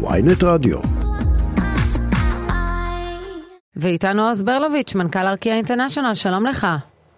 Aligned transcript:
ויינט 0.00 0.42
רדיו. 0.44 0.78
ואיתנו 3.76 4.28
עוז 4.28 4.42
ברלוביץ', 4.42 4.94
מנכ"ל 4.94 5.26
ארקיע 5.26 5.54
אינטרנשיונל, 5.54 6.14
שלום 6.14 6.46
לך. 6.46 6.66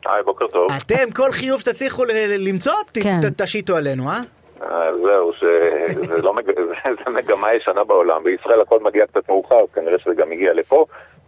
היי, 0.06 0.22
בוקר 0.24 0.46
טוב. 0.46 0.68
אתם, 0.86 1.10
כל 1.14 1.32
חיוב 1.32 1.60
שתצליחו 1.60 2.04
למצוא, 2.38 2.72
כן. 2.94 3.20
תשיתו 3.36 3.76
עלינו, 3.76 4.10
אה? 4.10 4.20
אה, 4.62 4.68
זהו, 5.04 5.32
לא 6.22 6.34
מג... 6.34 6.44
זה- 6.46 6.62
זה 7.06 7.10
מגמה 7.10 7.54
ישנה 7.54 7.84
בעולם. 7.84 8.24
בישראל 8.24 8.60
הכל 8.60 8.78
מגיע 8.82 9.06
קצת 9.06 9.28
מאוחר, 9.28 9.60
כנראה 9.74 9.98
שזה 9.98 10.14
גם 10.16 10.32
הגיע 10.32 10.52
לפה, 10.54 10.86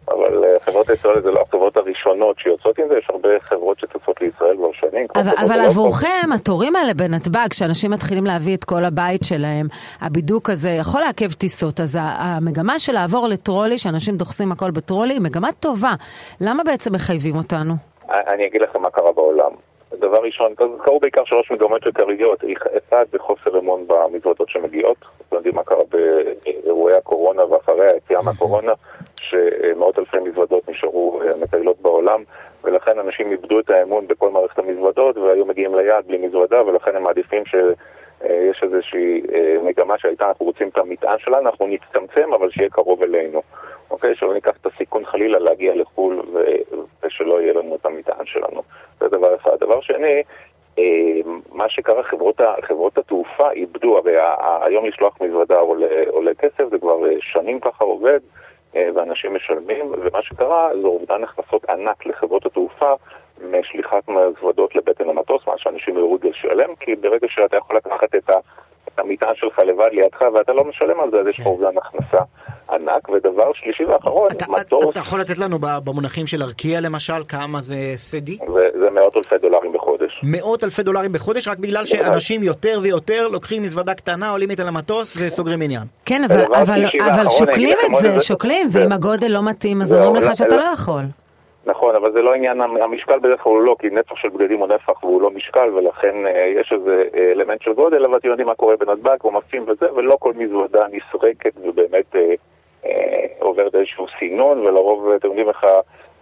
אבל 0.08 0.44
אה, 0.44 0.60
חברות 0.60 0.90
הישראל 0.90 1.22
זה 1.22 1.30
לא 1.30 1.40
החברות 1.40 1.76
הראשונות 1.76 2.38
שיוצאות 2.38 2.78
עם 2.78 2.88
זה, 2.88 2.94
יש 2.98 3.06
הרבה 3.10 3.28
חברות 3.40 3.78
שטסות 3.78 4.20
לישראל 4.20 4.56
כבר 4.56 4.72
שנים. 4.72 5.06
אבל, 5.14 5.32
אבל. 5.38 5.60
עבורכם, 5.60 6.32
התורים 6.34 6.76
האלה 6.76 6.94
בנתב"ג, 6.94 7.52
שאנשים 7.52 7.90
מתחילים 7.90 8.24
להביא 8.24 8.56
את 8.56 8.64
כל 8.64 8.84
הבית 8.84 9.24
שלהם, 9.24 9.66
הבידוק 10.00 10.50
הזה 10.50 10.70
יכול 10.70 11.00
לעכב 11.00 11.32
טיסות, 11.32 11.80
אז 11.80 11.98
המגמה 12.00 12.78
של 12.78 12.92
לעבור 12.92 13.28
לטרולי, 13.28 13.78
שאנשים 13.78 14.16
דוחסים 14.16 14.52
הכל 14.52 14.70
בטרולי, 14.70 15.14
היא 15.14 15.20
מגמה 15.20 15.52
טובה. 15.60 15.92
למה 16.40 16.64
בעצם 16.64 16.92
מחייבים 16.94 17.36
אותנו? 17.36 17.74
אני 18.08 18.46
אגיד 18.46 18.62
לכם 18.62 18.82
מה 18.82 18.90
קרה 18.90 19.12
בעולם. 19.12 19.50
דבר 20.00 20.18
ראשון, 20.22 20.54
קרו 20.84 21.00
בעיקר 21.00 21.24
שלוש 21.24 21.50
מגמות 21.50 21.86
עיקריות. 21.86 22.44
אחד, 22.88 23.04
זה 23.12 23.18
חוסר 23.18 23.58
אמון 23.58 23.84
במזוודות 23.86 24.48
שמגיעות. 24.48 24.96
אתם 25.28 25.36
יודעים 25.36 25.54
מה 25.54 25.64
קרה 25.64 25.82
באירועי 25.90 26.96
הקורונה 26.96 27.46
ואחרי 27.46 27.90
היציאה 27.90 28.22
מהקורונה, 28.22 28.72
שמאות 29.20 29.98
אלפי 29.98 30.18
מזוודות 30.18 30.68
נשארו 30.68 31.20
אה, 31.22 31.36
מטיילות 31.36 31.80
בעולם, 31.80 32.22
ולכן 32.64 32.98
אנשים 32.98 33.32
איבדו 33.32 33.60
את 33.60 33.70
מערכת 34.42 34.58
המזוודות 34.58 35.16
והיו 35.16 35.46
מגיעים 35.46 35.74
ליעד 35.74 36.06
בלי 36.06 36.18
מזוודה, 36.18 36.64
ולכן 36.64 36.96
הם 36.96 37.02
מעדיפים 37.02 37.46
ש... 37.46 37.54
אה, 38.24 38.50
איזושהי 38.62 39.22
אה, 39.34 39.56
מגמה 39.62 39.98
שהייתה, 39.98 40.28
אנחנו 40.28 40.46
רוצים 40.46 40.68
את 40.68 40.78
המטען 40.78 41.18
שלנו, 41.18 41.48
אנחנו 41.48 41.66
נצטמצם, 41.66 42.32
אבל 42.34 42.50
שיהיה 42.50 42.70
קרוב 42.70 43.02
אלינו. 43.02 43.42
אוקיי? 43.90 44.14
שלא 44.14 44.34
ניקח 44.34 44.52
את 44.60 44.66
הסיכון 44.66 45.04
חלילה 45.04 45.38
להגיע 45.38 45.74
לחו"ל 45.74 46.20
ו... 46.34 46.38
ושלא 47.02 47.40
יהיה 47.40 47.52
לנו 47.52 47.74
את 47.74 47.86
המטען 47.86 48.26
שלנו. 48.26 48.62
זה 49.00 49.08
דבר 49.08 49.36
אחד. 49.36 49.56
דבר 49.60 49.80
שני, 49.80 50.22
אה, 50.78 50.84
מה 51.52 51.68
שקרה, 51.68 52.02
חברות, 52.02 52.40
ה... 52.40 52.54
חברות 52.62 52.98
התעופה 52.98 53.50
איבדו, 53.50 53.98
הרי 53.98 54.16
היום 54.62 54.86
לשלוח 54.86 55.20
מזוודה 55.20 55.58
עולה, 55.58 55.86
עולה 56.10 56.34
כסף, 56.34 56.64
זה 56.70 56.78
כבר 56.78 56.98
שנים 57.20 57.60
ככה 57.60 57.84
עובד, 57.84 58.20
ואנשים 58.94 59.34
משלמים, 59.34 59.92
ומה 59.92 60.22
שקרה 60.22 60.68
זה 60.80 60.86
אובדן 60.86 61.24
הכנסות 61.24 61.70
ענק 61.70 62.06
לחברות 62.06 62.46
התעופה 62.46 62.94
משליחת 63.60 64.08
מזוודות 64.08 64.76
לבטן 64.76 65.08
המטוס, 65.08 65.42
מה 65.46 65.52
שאנשים 65.56 65.96
יורידו 65.98 66.28
לשלם, 66.30 66.74
כי 66.80 66.94
ברגע 66.94 67.26
שאתה 67.30 67.56
יכול 67.56 67.76
לקחת 67.76 68.14
את 68.14 68.30
ה... 68.30 68.34
את 68.94 69.00
המטען 69.00 69.34
שלך 69.34 69.58
לבד 69.58 69.88
לידך 69.92 70.20
ואתה 70.34 70.52
לא 70.52 70.64
משלם 70.64 71.00
על 71.00 71.10
זה, 71.10 71.16
אז 71.20 71.26
יש 71.26 71.40
לך 71.40 71.46
אובדן 71.46 71.78
הכנסה 71.78 72.22
ענק. 72.72 73.08
ודבר 73.08 73.52
שלישי 73.54 73.84
ואחרון, 73.84 74.28
אתה- 74.32 74.44
מטוס, 74.48 74.84
אתה 74.90 75.00
יכול 75.00 75.20
לתת 75.20 75.38
לנו 75.38 75.58
ב- 75.58 75.78
במונחים 75.84 76.26
של 76.26 76.42
ארקיע 76.42 76.80
למשל, 76.80 77.24
כמה 77.28 77.60
זה 77.60 77.74
הפסדי? 77.94 78.38
זה, 78.54 78.68
זה 78.80 78.90
מאות 78.90 79.16
אלפי 79.16 79.38
דולרים 79.38 79.72
בחודש. 79.72 80.20
מאות 80.22 80.64
אלפי 80.64 80.82
דולרים 80.82 81.12
בחודש, 81.12 81.48
רק 81.48 81.58
בגלל 81.58 81.86
שאנשים 81.86 82.42
יותר 82.42 82.78
ויותר 82.82 83.28
לוקחים 83.28 83.62
מזוודה 83.62 83.94
קטנה, 83.94 84.30
עולים 84.30 84.50
איתה 84.50 84.64
למטוס 84.64 85.16
וסוגרים 85.20 85.62
עניין. 85.62 85.82
כן, 86.04 86.24
אבל, 86.24 86.44
אבל, 86.54 86.84
אבל 87.10 87.28
שוקלים 87.28 87.78
את 87.86 88.00
זה, 88.00 88.20
שוקלים, 88.20 88.68
זה- 88.68 88.80
ואם 88.82 88.92
הגודל 88.92 89.28
לא 89.28 89.42
מתאים, 89.42 89.82
אז 89.82 89.94
אומרים 89.94 90.14
לך 90.14 90.28
לא- 90.28 90.34
שאתה 90.34 90.56
לא- 90.56 90.62
לא 90.62 90.70
יכול. 90.74 91.02
נכון, 91.66 91.96
אבל 91.96 92.12
זה 92.12 92.22
לא 92.22 92.34
עניין, 92.34 92.60
המשקל 92.60 93.18
בדרך 93.18 93.40
כלל 93.40 93.52
הוא 93.52 93.62
לא, 93.62 93.76
כי 93.78 93.90
נפח 93.90 94.16
של 94.16 94.28
בגדים 94.28 94.58
הוא 94.58 94.68
נפח 94.68 95.04
והוא 95.04 95.22
לא 95.22 95.30
משקל, 95.30 95.70
ולכן 95.74 96.26
אה, 96.26 96.46
יש 96.46 96.72
איזה 96.72 97.04
אה, 97.14 97.32
אלמנט 97.32 97.62
של 97.62 97.72
גודל, 97.72 98.04
אבל 98.04 98.18
אתם 98.18 98.28
יודעים 98.28 98.48
מה 98.48 98.54
קורה 98.54 98.76
בנתב"ג, 98.76 99.16
עומסים 99.22 99.64
וזה, 99.68 99.92
ולא 99.94 100.16
כל 100.20 100.32
מזוודה 100.36 100.84
נסרקת 100.92 101.52
ובאמת 101.62 102.16
אה, 102.16 102.34
אה, 102.86 103.26
עוברת 103.38 103.74
איזשהו 103.74 104.06
סינון, 104.18 104.58
ולרוב, 104.58 105.08
אתם 105.08 105.28
יודעים 105.28 105.48
איך 105.48 105.64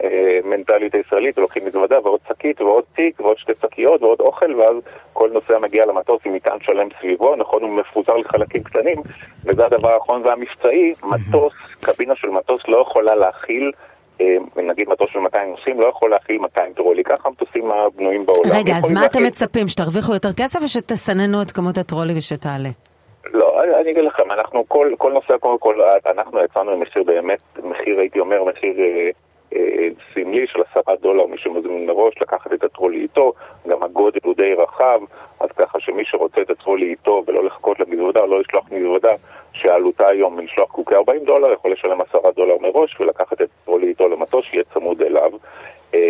המנטליות 0.00 0.94
הישראלית, 0.94 1.38
לוקחים 1.38 1.66
מזוודה 1.66 1.98
ועוד 2.02 2.20
שקית 2.28 2.60
ועוד 2.60 2.84
תיק 2.94 3.20
ועוד 3.20 3.38
שתי 3.38 3.53
שקיות 3.62 4.03
ועוד 4.03 4.20
אוכל, 4.20 4.54
ואז 4.54 4.76
כל 5.12 5.31
נוסע 5.32 5.59
מגיע 5.59 5.87
למטוס 5.87 6.20
עם 6.25 6.34
מטען 6.34 6.59
שלם 6.60 6.88
סביבו, 7.00 7.37
נכון, 7.37 7.62
הוא 7.62 7.70
מפוזר 7.70 8.16
לחלקים 8.16 8.62
קטנים, 8.62 9.03
וזה 9.44 9.66
הדבר 9.66 9.93
האחרון 9.93 10.22
והמבצעי, 10.25 10.94
מטוס, 11.03 11.53
קבינה 11.81 12.14
של 12.16 12.28
מטוס 12.31 12.60
לא 12.69 12.76
יכולה 12.76 13.14
להכיל 13.14 13.64
אה, 13.64 13.89
נגיד 14.56 14.88
מטוס 14.88 15.08
של 15.12 15.19
200 15.19 15.50
נוסעים 15.50 15.81
לא 15.81 15.86
יכול 15.86 16.10
להכיל 16.10 16.38
200 16.38 16.72
טרולי, 16.72 17.04
ככה 17.04 17.28
המטוסים 17.28 17.70
הבנויים 17.70 18.26
בעולם. 18.26 18.50
רגע, 18.54 18.72
אז 18.76 18.92
מה 18.92 19.06
אתם 19.06 19.22
להכיל- 19.22 19.26
מצפים, 19.26 19.69
שתרוויחו 19.69 20.12
יותר 20.14 20.32
כסף 20.32 20.62
או 20.62 20.69
שתסננו 20.69 21.42
את 21.42 21.50
כמות 21.50 21.78
הטרולי 21.78 22.19
ושתעלה? 22.19 22.69
לא, 23.32 23.62
אני- 23.64 23.91
אגיד 23.92 24.04
לכם, 24.04 24.31
אנחנו 24.31 24.64
כל, 24.69 24.92
כל 24.98 25.12
נושא, 25.12 25.36
קודם 25.36 25.58
כל, 25.58 25.75
אנחנו 26.06 26.44
יצאנו 26.44 26.70
עם 26.70 26.81
מחיר 26.81 27.03
באמת, 27.03 27.38
מחיר 27.64 28.00
הייתי 28.00 28.20
אומר, 28.20 28.44
מחיר 28.44 28.75
אה, 28.81 29.10
אה, 29.56 29.88
סמלי 30.14 30.47
של 30.47 30.60
עשרה 30.70 30.97
דולר, 30.97 31.26
מי 31.26 31.38
שמזמין 31.38 31.87
מראש, 31.87 32.14
לקחת 32.20 32.52
את 32.52 32.64
הטרולי 32.64 33.00
איתו, 33.02 33.32
גם 33.69 33.82
הגודל 33.82 34.19
הוא 34.25 34.34
די 34.37 34.54
רחב, 34.54 35.00
אז 35.41 35.48
ככה 35.56 35.81
שמי 35.81 36.02
שרוצה 36.04 36.41
את 36.41 36.50
הטרולי 36.70 36.91
איתו 36.91 37.22
ולא 37.26 37.44
לחכות 37.47 37.81
למזוודה, 37.81 38.20
או 38.20 38.26
לא 38.26 38.41
לשלוח 38.41 38.64
מזוודה, 38.72 39.08
שעלותה 39.53 40.08
היום 40.08 40.38
לשלוח 40.41 40.70
קוקי 40.70 40.94
40 40.94 41.25
דולר, 41.25 41.53
יכול 41.53 41.72
לשלם 41.72 41.98
עשרה 42.00 42.31
דולר 42.36 42.54
מראש 42.60 43.00
ולקחת 43.00 43.32
את 43.42 43.48
הטרולי 43.62 43.86
איתו 43.88 44.08
למטוס, 44.08 44.44
שיהיה 44.44 44.62
צמוד 44.75 45.03
אליו. 45.03 45.31
אה, 45.94 46.00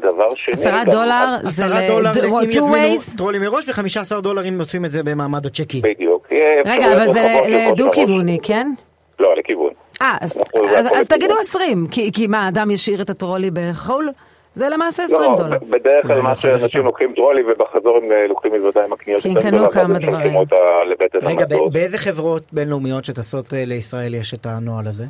דבר 0.00 0.28
שני... 0.34 0.54
עשרה 0.54 0.84
גם- 0.84 0.90
דולר 0.90 1.24
זה 1.42 1.48
עשרה 1.48 1.80
ל- 1.82 1.88
דולר 1.88 2.10
ד- 2.12 2.24
אם 2.24 2.30
two 2.40 2.44
יזמינו 2.56 2.96
ways? 2.96 3.16
טרולי 3.16 3.38
מראש, 3.38 3.68
ו-15 3.68 4.20
דולר 4.20 4.48
אם 4.48 4.58
עושים 4.60 4.84
את 4.84 4.90
זה 4.90 5.02
במעמד 5.02 5.46
הצ'קי. 5.46 5.80
בדיוק. 5.80 6.28
רגע, 6.64 6.92
אבל 6.96 7.08
זה. 7.08 7.22
לדו-כיווני, 7.48 8.38
כן? 8.42 8.66
לא, 9.20 9.34
לכיוון. 9.36 9.72
אה, 10.02 10.16
אז- 10.20 10.32
תגידו 11.08 11.24
לכיוון. 11.24 11.40
20, 11.40 11.86
כי 11.90 12.12
כי 12.12 12.26
מה, 12.26 12.48
אדם 12.48 12.70
ישאיר 12.70 13.02
את 13.02 13.10
הטרולי 13.10 13.50
בחו"ל? 13.52 14.10
זה 14.54 14.68
למעשה 14.68 15.04
20 15.04 15.20
לא, 15.20 15.36
דולר. 15.36 15.58
ב- 15.58 15.70
בדרך 15.70 16.06
כלל 16.06 16.16
לא, 16.16 16.22
מה 16.22 16.28
לא 16.28 16.34
שאנשים. 16.34 16.84
לוקחים 16.84 17.12
טרולי 17.14 17.42
ובחזור 17.42 17.96
הם 17.96 18.12
אה, 18.12 18.26
לוקחים 18.26 18.52
מזוודה 18.54 18.84
עם 18.84 18.92
הקניות 18.92 19.22
כי 19.22 19.28
הם 19.28 19.34
יותר 19.36 19.50
קנו 19.50 19.70
כמה 19.70 19.98
דברים. 19.98 20.36
רגע. 21.22 21.46
באיזה 21.72 21.98
חברות 21.98 22.42
בינלאומיות 22.52 23.04
שטסות 23.04 23.54
אה, 23.54 23.64
לישראל 23.64 24.14
יש 24.14 24.34
את 24.34 24.46
הנוהל 24.46 24.86
הזה? 24.86 25.04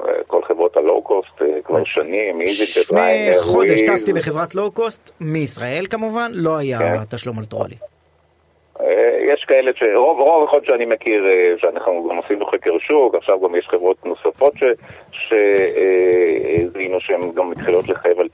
אה, 0.00 0.06
כל 0.26 0.40
חברות 0.48 0.76
הלואו-קוסט 0.76 1.42
כבר 1.64 1.84
שנים, 1.84 2.40
אני 2.40 2.80
לפני 2.80 3.32
חודש 3.40 3.80
טסתי 3.86 4.12
בחברת 4.12 4.54
לואו-קוסט, 4.54 5.10
מישראל 5.20 5.86
כמובן, 5.90 6.30
לא 6.34 6.56
היה 6.56 6.78
כן. 6.78 6.96
תשלום 7.10 7.38
על 7.38 7.44
טרולי. 7.44 7.74
יש 9.34 9.44
כאלה 9.48 9.70
שרוב 9.74 10.20
רוב 10.20 10.44
יכול 10.48 10.60
שאני 10.64 10.84
מכיר, 10.86 11.24
שאנחנו 11.56 12.08
גם 12.10 12.18
עשינו 12.24 12.46
חקר 12.46 12.78
שוק, 12.78 13.14
עכשיו 13.14 13.40
גם 13.40 13.54
יש 13.54 13.68
חברות 13.70 13.96
נוספות 14.06 14.52
שהזינו 15.12 17.00
שהן 17.00 17.32
גם 17.34 17.50
מתחילות 17.50 17.88
לחייב 17.88 18.20
על. 18.20 18.28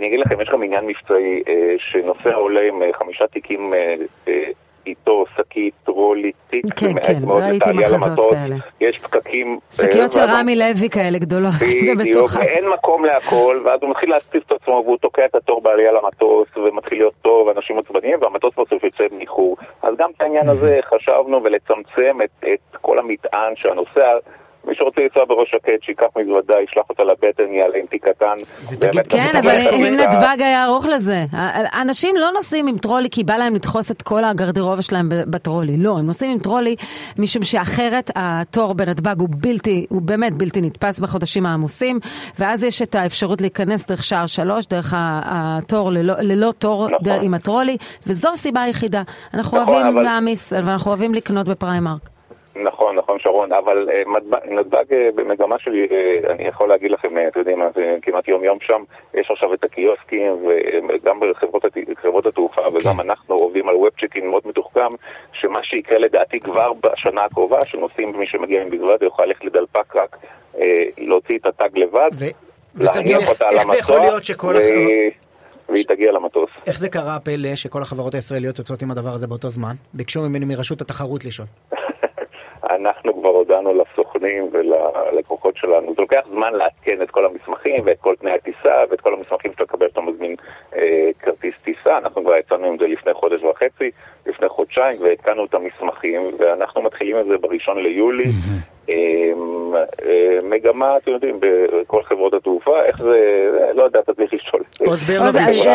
אני 0.00 0.08
אגיד 0.08 0.20
לכם, 0.20 0.40
יש 0.40 0.48
גם 0.48 0.62
עניין 0.62 0.86
מבצעי 0.86 1.42
אה, 1.48 1.74
שנוסע 1.78 2.34
עולה 2.34 2.60
עם 2.68 2.82
אה, 2.82 2.90
חמישה 2.92 3.26
תיקים 3.26 3.74
אה, 3.74 3.94
אה, 4.28 4.44
איתו, 4.86 5.24
שקית, 5.36 5.74
טרולי, 5.84 6.32
תיק, 6.50 6.64
כן, 6.76 6.92
כן, 7.06 7.26
מאוד 7.26 7.42
ראיתי 7.42 7.72
מחזות. 7.72 8.30
כאלה. 8.30 8.56
יש 8.80 8.98
פקקים. 8.98 9.58
אה, 9.80 9.86
שקיות 9.86 10.12
של 10.12 10.20
רמי 10.20 10.56
לוי 10.56 10.90
כאלה 10.90 11.18
גדולות 11.18 11.52
בדיוק, 11.98 11.98
בתוכה. 11.98 12.38
ואין 12.38 12.68
מקום 12.68 13.04
להכל, 13.04 13.62
ואז 13.64 13.80
הוא 13.82 13.90
מתחיל 13.90 14.10
להציף 14.10 14.46
את 14.46 14.52
עצמו 14.52 14.82
והוא 14.84 14.98
תוקע 14.98 15.24
את 15.24 15.34
התור 15.34 15.60
בעלייה 15.62 15.92
למטוס, 15.92 16.48
ומתחיל 16.56 16.98
להיות 16.98 17.14
טוב, 17.22 17.48
אנשים 17.48 17.78
עצבניים, 17.78 18.18
והמטוס 18.22 18.52
בסוף 18.52 18.84
יוצא 18.84 19.04
באיחור. 19.16 19.56
אז 19.82 19.94
גם 19.98 20.10
את 20.16 20.22
העניין 20.22 20.48
הזה 20.48 20.80
חשבנו 20.94 21.44
ולצמצם 21.44 22.18
את, 22.24 22.44
את 22.52 22.76
כל 22.80 22.98
המטען 22.98 23.52
שהנוסע, 23.56 24.12
מי 24.64 24.74
שרוצה 24.74 25.00
לנסוע 25.00 25.24
בראש 25.24 25.50
שקט, 25.50 25.82
שייקח 25.82 26.06
מזוודה, 26.16 26.54
ישלח 26.70 26.82
אותה 26.90 27.04
לבטן, 27.04 27.52
יעלה 27.52 27.78
עם 27.78 27.86
תיק 27.86 28.08
קטן. 28.08 28.36
כן, 29.08 29.36
אבל 29.42 29.50
אם 29.74 29.96
נתב"ג 30.00 30.42
היה 30.42 30.64
ערוך 30.64 30.86
לזה. 30.86 31.24
אנשים 31.80 32.14
לא 32.16 32.30
נוסעים 32.34 32.66
עם 32.66 32.78
טרולי 32.78 33.08
כי 33.10 33.24
בא 33.24 33.36
להם 33.36 33.54
לדחוס 33.54 33.90
את 33.90 34.02
כל 34.02 34.24
הגרדירובה 34.24 34.82
שלהם 34.82 35.08
בטרולי. 35.10 35.76
לא, 35.76 35.98
הם 35.98 36.06
נוסעים 36.06 36.30
עם 36.30 36.38
טרולי 36.38 36.76
משום 37.18 37.42
שאחרת 37.42 38.10
התור 38.16 38.72
בנתב"ג 38.74 39.20
הוא 39.20 39.28
בלתי, 39.32 39.86
הוא 39.88 40.02
באמת 40.02 40.32
בלתי 40.32 40.60
נתפס 40.60 41.00
בחודשים 41.00 41.46
העמוסים, 41.46 41.98
ואז 42.38 42.64
יש 42.64 42.82
את 42.82 42.94
האפשרות 42.94 43.40
להיכנס 43.40 43.86
דרך 43.86 44.04
שער 44.04 44.26
שלוש, 44.26 44.66
דרך 44.66 44.94
התור 44.96 45.90
ללא, 45.90 46.14
ללא 46.20 46.52
תור 46.58 46.88
נכון. 46.88 47.12
עם 47.22 47.34
הטרולי, 47.34 47.76
וזו 48.06 48.28
הסיבה 48.32 48.62
היחידה. 48.62 49.02
אנחנו 49.34 49.60
נכון, 49.62 49.74
אוהבים 49.74 49.92
אבל- 49.96 50.02
להעמיס, 50.04 50.52
ואנחנו 50.52 50.90
אוהבים 50.90 51.14
לקנות 51.14 51.48
בפריימרק. 51.48 52.19
נכון, 52.64 52.96
נכון 52.96 53.18
שרון, 53.18 53.52
אבל 53.52 53.88
אה, 53.92 54.02
נתב"ג- 54.16 54.48
נתב"ג 54.52 54.94
אה, 54.94 55.08
במגמה 55.14 55.58
שלי, 55.58 55.86
אה, 55.90 56.32
אני 56.32 56.48
יכול 56.48 56.68
להגיד 56.68 56.90
לכם, 56.90 57.08
אתם 57.28 57.38
יודעים 57.38 57.62
זה 57.74 57.96
כמעט 58.02 58.28
יום 58.28 58.44
יום 58.44 58.58
שם, 58.62 58.82
יש 59.14 59.30
עכשיו 59.30 59.54
את 59.54 59.64
הקיוסקים, 59.64 60.46
וגם 60.88 61.20
בחברות 61.20 61.64
הת- 61.64 61.72
חברות 62.02 62.26
התעופה, 62.26 62.62
וגם 62.74 63.00
אנחנו 63.00 63.34
עובדים 63.34 63.68
על 63.68 63.74
ווב 63.76 63.88
צ'קין 64.00 64.30
מאוד 64.30 64.42
מתוחכם, 64.44 64.88
שמה 65.32 65.58
שיקרה 65.62 65.98
לדעתי 65.98 66.40
כבר 66.40 66.72
בשנה 66.82 67.24
הקרובה, 67.24 67.58
שנוסעים, 67.66 68.12
מי 68.18 68.26
שמגיע 68.26 68.62
עם 68.62 68.70
בזווד 68.70 69.02
יוכל 69.02 69.24
ללכת 69.24 69.44
לדלפק 69.44 69.96
רק 69.96 70.16
להוציא 70.98 71.38
את 71.38 71.46
התג 71.46 71.78
לבד, 71.78 72.10
ותגיד 72.74 72.94
להניח 72.94 73.20
איך 73.20 73.28
אותה 73.30 73.48
על 73.48 73.54
איך 73.54 73.66
זה 73.66 73.76
יכול 73.78 73.94
המסוע, 73.96 74.10
להיות 74.10 74.24
שכל 74.24 74.46
ו- 74.46 74.50
החברות... 74.58 75.30
והיא 75.72 75.84
תגיע 75.88 76.12
למטוס. 76.12 76.50
איך 76.66 76.78
זה 76.78 76.88
קרה 76.88 77.16
הפלא 77.16 77.54
שכל 77.54 77.82
החברות 77.82 78.14
הישראליות 78.14 78.58
יוצאות 78.58 78.82
עם 78.82 78.90
הדבר 78.90 79.10
הזה 79.10 79.26
באותו 79.26 79.48
זמן? 79.48 79.74
ביקשו 79.94 80.20
ממני 80.20 80.44
מרשות 80.44 80.80
התחרות 80.80 81.24
לשאול. 81.24 81.48
אנחנו 82.70 83.20
כבר 83.20 83.28
הודענו 83.28 83.74
לסוכנים 83.74 84.50
וללקוחות 84.52 85.56
שלנו, 85.56 85.94
זה 85.94 86.02
לוקח 86.02 86.20
זמן 86.30 86.52
לעדכן 86.52 87.02
את 87.02 87.10
כל 87.10 87.24
המסמכים 87.26 87.82
ואת 87.84 88.00
כל 88.00 88.14
תנאי 88.20 88.32
הטיסה 88.32 88.74
ואת 88.90 89.00
כל 89.00 89.14
המסמכים 89.14 89.52
שאתה 89.52 89.64
מקבל 89.64 89.86
כשאתה 89.86 90.00
מזמין 90.00 90.36
אה, 90.76 91.10
כרטיס 91.18 91.54
טיסה, 91.64 91.98
אנחנו 91.98 92.24
כבר 92.24 92.36
יצאנו 92.36 92.66
עם 92.66 92.78
זה 92.78 92.86
לפני 92.86 93.14
חודש 93.14 93.42
וחצי, 93.42 93.90
לפני 94.26 94.48
חודשיים 94.48 95.02
ועדכנו 95.02 95.44
את 95.44 95.54
המסמכים 95.54 96.30
ואנחנו 96.38 96.82
מתחילים 96.82 97.20
את 97.20 97.26
זה 97.26 97.38
בראשון 97.38 97.82
ליולי. 97.82 98.28
אמ, 98.90 99.74
אה, 99.76 100.38
מגמה, 100.42 100.96
אתם 100.96 101.10
יודעים, 101.10 101.40
בכל 101.40 102.02
חברות 102.02 102.34
התעופה, 102.34 102.82
איך 102.84 102.96
זה, 103.02 103.18
לא 103.74 103.82
יודע, 103.82 104.00
אתה 104.00 104.14
צריך 104.14 104.34
לשאול. 104.34 104.62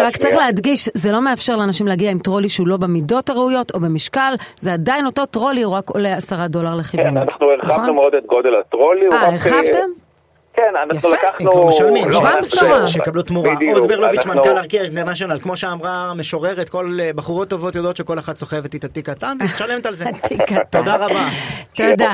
רק 0.06 0.18
צריך 0.18 0.38
להדגיש, 0.38 0.90
זה 0.94 1.12
לא 1.12 1.22
מאפשר 1.22 1.56
לאנשים 1.56 1.88
להגיע 1.88 2.12
עם 2.12 2.20
טרולי 2.20 2.50
שהוא 2.50 2.68
לא 2.68 2.78
במידות 2.78 3.30
הראויות 3.30 3.72
או 3.74 3.80
במשקל, 3.80 4.34
זה 4.60 4.74
עדיין 4.74 5.06
אותו 5.06 5.26
טרולי, 5.26 5.64
הוא 5.64 5.74
רק 5.74 5.90
עולה 5.90 6.16
עשרה 6.16 6.48
דולר 6.48 6.76
לכיוון. 6.76 7.06
כן, 7.06 7.18
אנחנו 7.18 7.52
הרחבנו 7.52 7.74
נכון? 7.74 7.96
מאוד 7.96 8.16
את 8.16 8.26
גודל 8.26 8.56
הטרולי. 8.56 9.06
אה, 9.12 9.28
הרחבתם? 9.28 9.90
כן, 10.56 10.74
אנחנו 10.84 11.10
לקחנו... 11.10 11.48
הם 11.48 11.52
כבר 11.52 11.68
משלמים, 11.70 12.08
לא, 12.10 12.22
לא, 12.80 12.88
שיקבלו 12.88 13.24
תמורה. 13.24 13.54
עוז 13.74 13.86
ברלוביץ', 13.86 14.26
מנכ"ל 14.26 14.58
ארקיע 14.58 14.84
אינטרנשיונל, 14.84 15.40
כמו 15.40 15.58
שאמרה 15.58 16.14
משוררת, 16.14 16.70
כל 16.70 16.98
אה, 17.02 17.12
בחורות 17.16 17.50
טובות 17.50 17.76
יודעות 17.76 17.98
שכל 17.98 18.20
אחת 18.20 18.38
סוחבת 18.38 18.74
איתה 18.74 18.88
תיק 18.88 19.10
קטן, 19.10 19.38
ומשלמת 19.42 19.86
על 19.86 19.94
זה. 19.94 20.06
תיק 20.28 20.42
קטן. 20.42 20.64
תודה 20.70 20.96
רבה. 20.96 21.28
תודה. 21.76 22.12